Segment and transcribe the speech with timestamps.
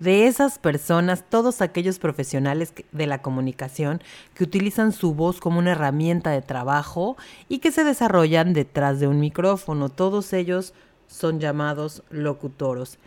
[0.00, 4.02] de esas personas, todos aquellos profesionales de la comunicación
[4.34, 7.16] que utilizan su voz como una herramienta de trabajo
[7.48, 9.90] y que se desarrollan detrás de un micrófono.
[9.90, 10.72] Todos ellos
[11.06, 12.98] son llamados locutoros,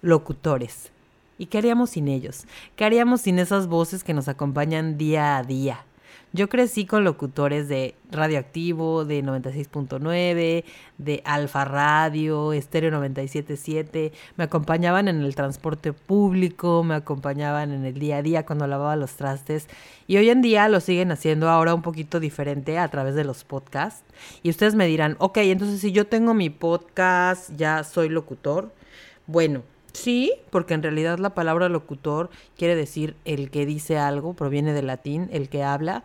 [0.00, 0.90] locutores.
[1.38, 2.44] ¿Y qué haríamos sin ellos?
[2.76, 5.84] ¿Qué haríamos sin esas voces que nos acompañan día a día?
[6.34, 10.64] Yo crecí con locutores de Radioactivo, de 96.9,
[10.96, 14.12] de Alfa Radio, Estéreo 97.7.
[14.36, 18.96] Me acompañaban en el transporte público, me acompañaban en el día a día cuando lavaba
[18.96, 19.68] los trastes.
[20.06, 23.44] Y hoy en día lo siguen haciendo ahora un poquito diferente a través de los
[23.44, 24.02] podcasts.
[24.42, 28.72] Y ustedes me dirán, ok, entonces si yo tengo mi podcast, ya soy locutor.
[29.26, 34.72] Bueno, Sí, porque en realidad la palabra locutor quiere decir el que dice algo, proviene
[34.72, 36.02] del latín, el que habla.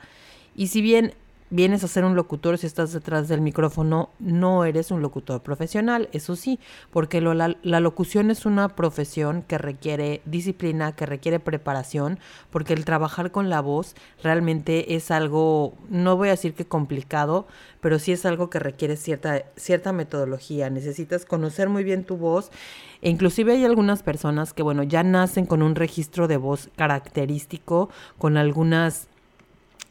[0.55, 1.13] Y si bien
[1.49, 6.09] vienes a ser un locutor si estás detrás del micrófono, no eres un locutor profesional,
[6.11, 6.59] eso sí,
[6.91, 12.85] porque la, la, locución es una profesión que requiere disciplina, que requiere preparación, porque el
[12.85, 17.47] trabajar con la voz realmente es algo, no voy a decir que complicado,
[17.79, 22.51] pero sí es algo que requiere cierta, cierta metodología, necesitas conocer muy bien tu voz,
[23.01, 27.89] e inclusive hay algunas personas que, bueno, ya nacen con un registro de voz característico,
[28.17, 29.07] con algunas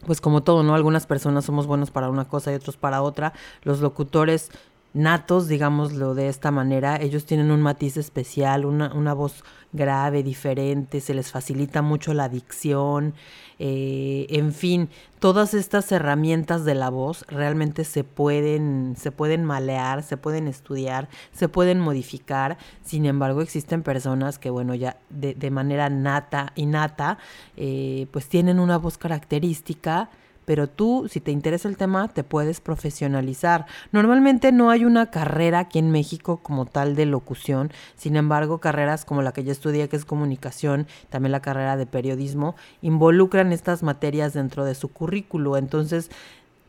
[0.05, 0.75] pues como todo, ¿no?
[0.75, 3.33] Algunas personas somos buenos para una cosa y otros para otra.
[3.63, 4.51] Los locutores
[4.97, 11.01] natos, digámoslo de esta manera, ellos tienen un matiz especial, una, una voz grave, diferente,
[11.01, 13.15] se les facilita mucho la dicción,
[13.59, 20.03] eh, en fin, todas estas herramientas de la voz realmente se pueden, se pueden malear,
[20.03, 25.51] se pueden estudiar, se pueden modificar, sin embargo existen personas que, bueno, ya de, de
[25.51, 27.19] manera nata, innata,
[27.57, 30.09] eh, pues tienen una voz característica,
[30.47, 33.67] pero tú, si te interesa el tema, te puedes profesionalizar.
[33.93, 39.05] Normalmente no hay una carrera aquí en México como tal de locución, sin embargo, carreras
[39.05, 43.83] como la que yo estudié, que es comunicación, también la carrera de periodismo, involucran estas
[43.83, 45.59] materias dentro de su currículo.
[45.59, 46.11] Entonces,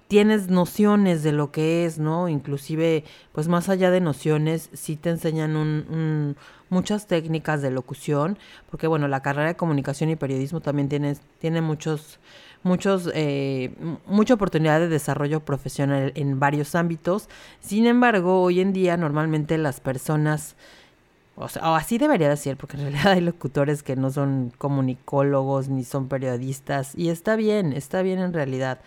[0.07, 2.29] tienes nociones de lo que es, ¿no?
[2.29, 3.03] Inclusive,
[3.34, 6.35] pues más allá de nociones, sí te enseñan un,
[6.69, 8.38] muchas técnicas de locución,
[8.69, 12.19] porque bueno, la carrera de comunicación y periodismo también tiene, muchos
[12.63, 13.73] muchos, eh,
[14.06, 17.29] mucha oportunidad de desarrollo profesional en varios ámbitos.
[17.59, 20.56] Sin embargo, hoy en día normalmente las personas,
[21.35, 24.53] o, sea, o así debería de ser, porque en realidad hay locutores que no son
[24.57, 28.79] comunicólogos ni son periodistas, y está bien, está bien en realidad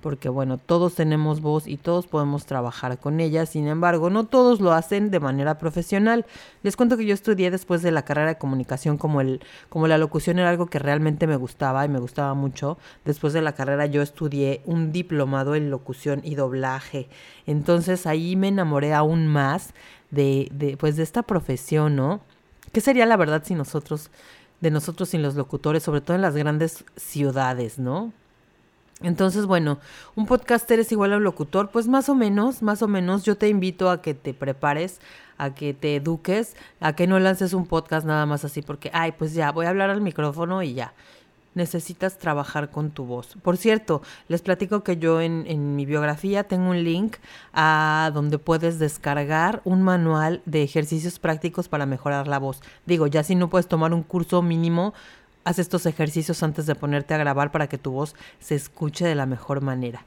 [0.00, 4.60] porque bueno, todos tenemos voz y todos podemos trabajar con ella, sin embargo, no todos
[4.60, 6.26] lo hacen de manera profesional.
[6.62, 9.98] Les cuento que yo estudié después de la carrera de comunicación como el como la
[9.98, 12.78] locución era algo que realmente me gustaba y me gustaba mucho.
[13.04, 17.08] Después de la carrera yo estudié un diplomado en locución y doblaje.
[17.46, 19.74] Entonces ahí me enamoré aún más
[20.10, 22.20] de, de pues de esta profesión, ¿no?
[22.72, 24.10] ¿Qué sería la verdad si nosotros
[24.60, 28.12] de nosotros sin los locutores, sobre todo en las grandes ciudades, ¿no?
[29.00, 29.78] Entonces, bueno,
[30.16, 33.36] un podcaster es igual a un locutor, pues más o menos, más o menos yo
[33.36, 35.00] te invito a que te prepares,
[35.36, 39.12] a que te eduques, a que no lances un podcast nada más así porque, ay,
[39.12, 40.92] pues ya, voy a hablar al micrófono y ya.
[41.54, 43.36] Necesitas trabajar con tu voz.
[43.42, 47.16] Por cierto, les platico que yo en, en mi biografía tengo un link
[47.52, 52.60] a donde puedes descargar un manual de ejercicios prácticos para mejorar la voz.
[52.86, 54.92] Digo, ya si no puedes tomar un curso mínimo,
[55.48, 59.14] Haz estos ejercicios antes de ponerte a grabar para que tu voz se escuche de
[59.14, 60.04] la mejor manera.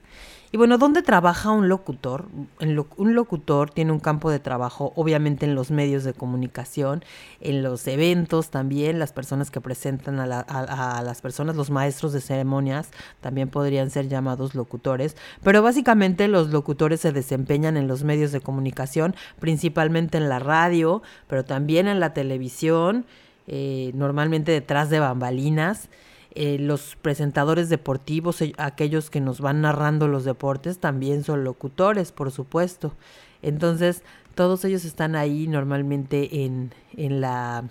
[0.52, 2.28] Y bueno, ¿dónde trabaja un locutor?
[2.60, 7.04] Un locutor tiene un campo de trabajo, obviamente en los medios de comunicación,
[7.40, 12.22] en los eventos también, las personas que presentan a, a, las personas, los maestros de
[12.22, 18.32] ceremonias, también podrían ser llamados locutores, pero básicamente los locutores se desempeñan en los medios
[18.32, 23.08] de comunicación, principalmente en la radio, pero también en la televisión
[23.52, 25.90] eh, normalmente detrás de bambalinas.
[26.34, 32.14] Eh, los presentadores deportivos, eh, aquellos que nos van narrando los deportes, también son locutores,
[32.14, 32.94] por supuesto.
[33.42, 34.04] Entonces,
[34.36, 37.66] todos ellos están ahí normalmente en, en, la,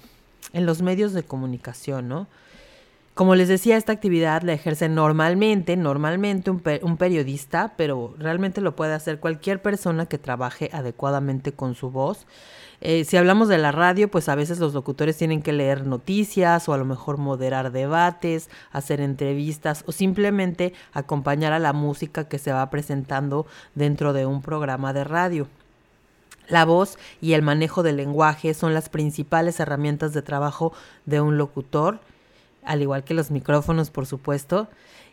[0.53, 2.27] en los medios de comunicación, ¿no?
[3.21, 8.95] Como les decía, esta actividad la ejerce normalmente, normalmente un, periodista, pero realmente lo puede
[8.95, 12.27] hacer cualquier persona que trabaje adecuadamente con su voz.
[12.81, 16.67] Eh, si hablamos de la radio, pues a veces los locutores tienen que leer noticias
[16.67, 22.39] o a lo mejor moderar debates, hacer entrevistas o simplemente acompañar a la música que
[22.39, 25.47] se va presentando dentro de un programa de radio.
[26.49, 30.73] La voz y el manejo del lenguaje son las principales herramientas de trabajo
[31.05, 32.01] de un locutor,
[32.65, 34.69] al igual que los micrófonos, por supuesto.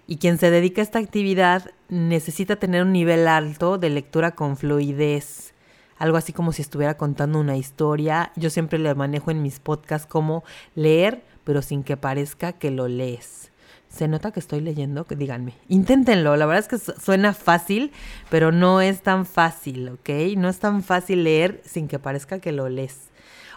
[0.07, 4.57] Y quien se dedica a esta actividad necesita tener un nivel alto de lectura con
[4.57, 5.53] fluidez
[5.97, 8.31] algo así como si estuviera contando una historia.
[8.35, 10.43] Yo siempre le manejo en mis podcasts como
[10.75, 13.51] leer, pero sin que parezca que lo lees.
[13.89, 15.05] ¿Se nota que estoy leyendo?
[15.09, 15.53] Díganme.
[15.69, 16.35] Inténtenlo.
[16.35, 17.91] La verdad es que suena fácil,
[18.29, 20.09] pero no es tan fácil, ¿ok?
[20.35, 23.06] No es tan fácil leer sin que parezca que lo lees.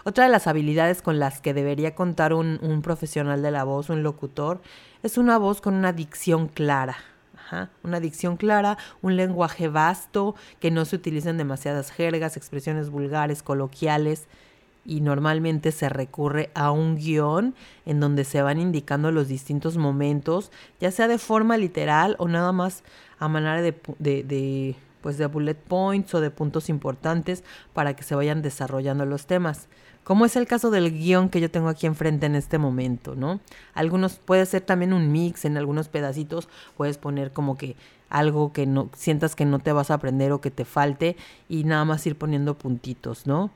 [0.03, 3.89] Otra de las habilidades con las que debería contar un, un profesional de la voz,
[3.89, 4.61] un locutor,
[5.03, 6.97] es una voz con una dicción clara
[7.83, 14.27] una dicción clara, un lenguaje vasto, que no se utilicen demasiadas jergas, expresiones vulgares, coloquiales
[14.83, 17.53] y normalmente se recurre a un guion
[17.85, 22.51] en donde se van indicando los distintos momentos, ya sea de forma literal o nada
[22.51, 22.83] más
[23.19, 27.43] a manera de, de, pues de bullet points o de puntos importantes
[27.73, 29.67] para que se vayan desarrollando los temas
[30.03, 33.39] como es el caso del guion que yo tengo aquí enfrente en este momento, ¿no?
[33.73, 37.75] Algunos puede ser también un mix, en algunos pedacitos puedes poner como que
[38.09, 41.15] algo que no sientas que no te vas a aprender o que te falte
[41.47, 43.51] y nada más ir poniendo puntitos, ¿no?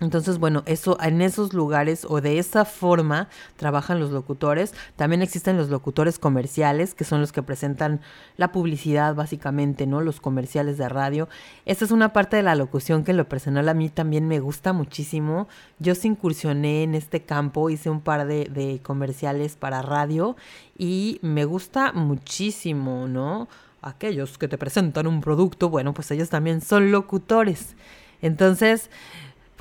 [0.00, 4.74] Entonces, bueno, eso en esos lugares o de esa forma trabajan los locutores.
[4.96, 8.00] También existen los locutores comerciales, que son los que presentan
[8.36, 10.00] la publicidad básicamente, ¿no?
[10.00, 11.28] Los comerciales de radio.
[11.66, 14.40] Esta es una parte de la locución que en lo personal a mí también me
[14.40, 15.46] gusta muchísimo.
[15.78, 20.36] Yo se incursioné en este campo, hice un par de, de comerciales para radio
[20.76, 23.46] y me gusta muchísimo, ¿no?
[23.82, 27.76] Aquellos que te presentan un producto, bueno, pues ellos también son locutores.
[28.22, 28.88] Entonces,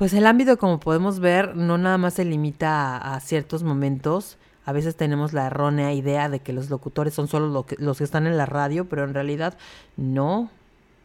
[0.01, 4.39] pues el ámbito, como podemos ver, no nada más se limita a, ciertos momentos.
[4.65, 8.25] A veces tenemos la errónea idea de que los locutores son solo los que están
[8.25, 9.59] en la radio, pero en realidad
[9.98, 10.50] no,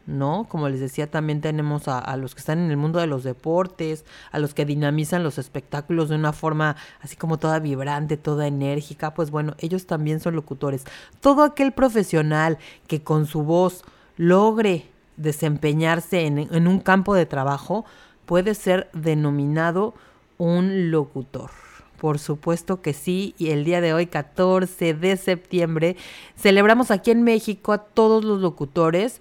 [0.07, 0.47] no.
[0.49, 4.07] Como les decía, también tenemos a, los que están en el mundo de los deportes,
[4.33, 9.13] a los que dinamizan los espectáculos de una forma así como toda vibrante, toda enérgica.
[9.13, 10.87] Pues bueno, ellos también son locutores.
[11.21, 12.57] Todo aquel profesional
[12.87, 13.85] que con su voz
[14.17, 14.89] logre
[15.19, 17.85] desempeñarse en un campo de trabajo,
[18.27, 19.95] puede ser denominado
[20.39, 21.51] un locutor.
[21.99, 25.97] Por supuesto que sí, y el día de hoy, 14 de septiembre,
[26.37, 29.21] celebramos aquí en México a todos los locutores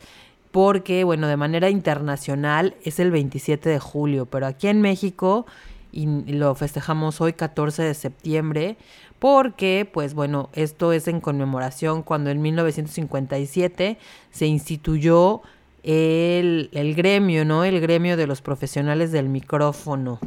[0.51, 5.45] porque, bueno, de manera internacional es el 27 de julio, pero aquí en México
[5.91, 8.77] y lo festejamos hoy 14 de septiembre
[9.19, 13.97] porque, pues bueno, esto es en conmemoración cuando en 1957
[14.31, 15.41] se instituyó
[15.85, 17.63] el, gremio, ¿no?
[17.63, 20.19] El gremio de los profesionales del micrófono.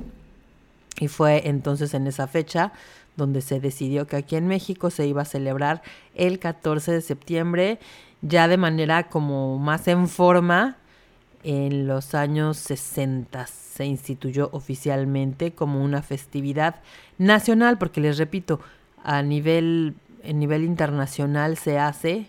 [1.00, 2.72] Y fue entonces en esa fecha
[3.16, 5.82] donde se decidió que aquí en México se iba a celebrar
[6.14, 7.80] el 14 de septiembre,
[8.22, 10.76] ya de manera como más en forma,
[11.42, 16.76] en los años 60 se instituyó oficialmente como una festividad
[17.16, 18.60] nacional, porque les repito,
[19.02, 19.94] a nivel,
[20.24, 22.28] a nivel internacional se hace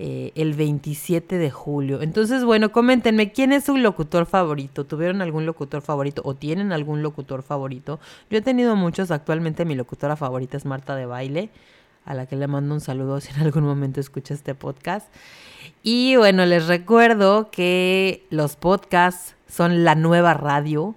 [0.00, 2.02] eh, el 27 de julio.
[2.02, 4.84] Entonces, bueno, coméntenme, ¿quién es su locutor favorito?
[4.84, 7.98] ¿Tuvieron algún locutor favorito o tienen algún locutor favorito?
[8.30, 11.50] Yo he tenido muchos, actualmente mi locutora favorita es Marta de Baile,
[12.04, 15.08] a la que le mando un saludo si en algún momento escucha este podcast.
[15.82, 20.94] Y bueno, les recuerdo que los podcasts son la nueva radio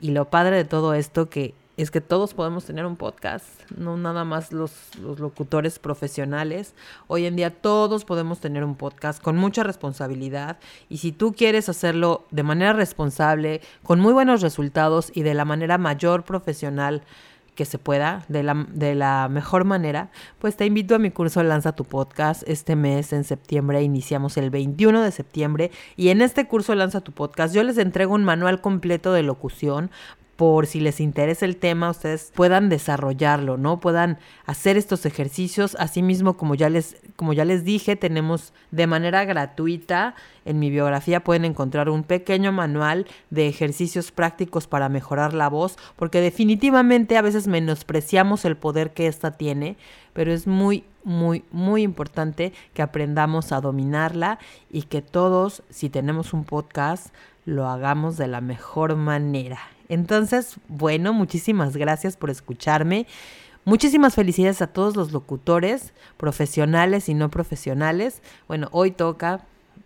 [0.00, 3.46] y lo padre de todo esto que es que todos podemos tener un podcast,
[3.76, 6.74] no nada más los, locutores profesionales.
[7.06, 10.58] Hoy en día todos podemos tener un podcast con mucha responsabilidad
[10.88, 15.44] y si tú quieres hacerlo de manera responsable, con muy buenos resultados y de la
[15.44, 17.02] manera mayor profesional
[17.54, 21.42] que se pueda, de la, de la mejor manera, pues te invito a mi curso
[21.42, 22.42] Lanza tu podcast.
[22.46, 27.12] Este mes, en septiembre, iniciamos el 21 de septiembre y en este curso Lanza tu
[27.12, 29.90] podcast yo les entrego un manual completo de locución
[30.40, 33.78] por si les interesa el tema, ustedes puedan desarrollarlo, ¿no?
[33.78, 34.16] Puedan
[34.46, 35.76] hacer estos ejercicios.
[35.78, 40.14] Asimismo, como ya les, como ya les dije, tenemos de manera gratuita
[40.46, 45.76] en mi biografía pueden encontrar un pequeño manual de ejercicios prácticos para mejorar la voz,
[45.96, 49.76] porque definitivamente a veces menospreciamos el poder que ésta tiene,
[50.14, 54.38] pero es muy, muy, muy importante que aprendamos a dominarla
[54.70, 59.58] y que todos, si tenemos un podcast, lo hagamos de la mejor manera.
[59.90, 63.06] Entonces, bueno, muchísimas gracias por escucharme.
[63.64, 68.22] Muchísimas felicidades a todos los locutores, profesionales y no profesionales.
[68.48, 69.40] Bueno, hoy toca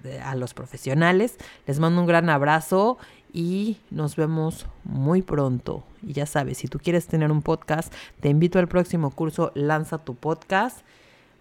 [0.04, 1.38] eh, a los profesionales.
[1.66, 2.98] Les mando un gran abrazo
[3.32, 5.82] y nos vemos muy pronto.
[6.02, 9.96] Y ya sabes, si tú quieres tener un podcast, te invito al próximo curso Lanza
[9.96, 10.80] tu podcast.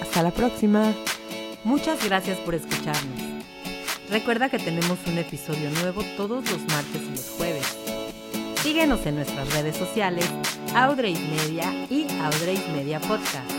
[0.00, 0.92] Hasta la próxima.
[1.64, 3.22] Muchas gracias por escucharnos.
[4.10, 7.76] Recuerda que tenemos un episodio nuevo todos los martes y los jueves.
[8.62, 10.26] Síguenos en nuestras redes sociales,
[10.74, 13.50] Audrey's Media y Audrey's Media Podcast.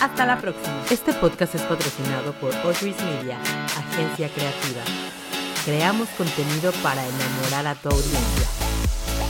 [0.00, 0.82] Hasta la próxima.
[0.90, 4.82] Este podcast es patrocinado por Audrey's Media, agencia creativa.
[5.64, 8.48] Creamos contenido para enamorar a tu audiencia.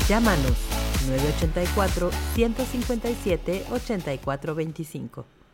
[0.08, 0.75] Llámanos
[1.06, 5.45] 984 157 8425.